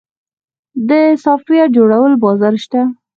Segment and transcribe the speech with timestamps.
[0.89, 0.91] د
[1.23, 2.81] سافټویر جوړولو بازار شته؟